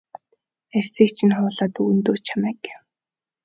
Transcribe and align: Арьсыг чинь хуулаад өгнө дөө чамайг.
Арьсыг 0.77 1.09
чинь 1.17 1.35
хуулаад 1.37 1.73
өгнө 1.81 2.01
дөө 2.05 2.17
чамайг. 2.27 2.61